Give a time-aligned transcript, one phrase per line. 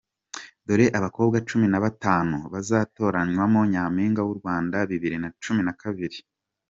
[0.67, 6.17] Dore abakobwa cumi Nabatanu bazatorwamo Nyampinga w’u Rwanda Bibiri nacumi nakabiri